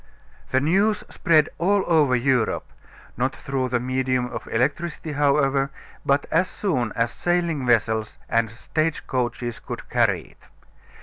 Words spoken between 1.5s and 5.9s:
all over Europe, not through the medium of electricity, however,